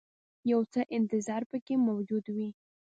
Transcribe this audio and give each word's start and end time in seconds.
یو 0.51 0.61
څه 0.73 0.81
انتظار 0.97 1.41
پکې 1.51 1.75
موجود 1.87 2.25
وي. 2.35 2.49